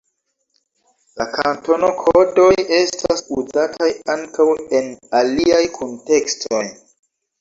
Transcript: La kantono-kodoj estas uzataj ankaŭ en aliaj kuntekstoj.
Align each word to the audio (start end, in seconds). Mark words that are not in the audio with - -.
La 1.21 1.25
kantono-kodoj 1.35 2.55
estas 2.77 3.23
uzataj 3.41 3.91
ankaŭ 4.17 4.49
en 4.81 4.93
aliaj 5.23 5.65
kuntekstoj. 5.77 6.65